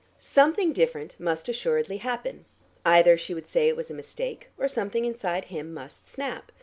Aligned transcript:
Something 0.17 0.73
different 0.73 1.15
must 1.19 1.47
assuredly 1.47 1.97
happen: 1.97 2.45
either 2.83 3.19
she 3.19 3.35
would 3.35 3.45
say 3.45 3.67
it 3.67 3.77
was 3.77 3.91
a 3.91 3.93
mistake, 3.93 4.49
or 4.57 4.67
something 4.67 5.05
inside 5.05 5.45
him 5.45 5.71
must 5.75 6.09
snap. 6.09 6.51